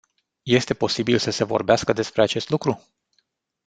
Este 0.49 0.73
posibil 0.73 1.17
să 1.17 1.29
se 1.31 1.43
vorbească 1.43 1.93
despre 1.93 2.21
acest 2.21 2.49
lucru? 2.49 2.85